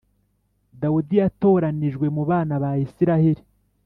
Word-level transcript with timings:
Dawudi 0.81 1.15
yatoranijwe 1.21 2.05
mu 2.15 2.23
bana 2.29 2.53
ba 2.63 2.71
Israheli. 2.85 3.43